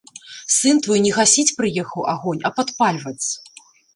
[0.55, 3.27] Сын твой не гасіць прыехаў агонь, а падпальваць.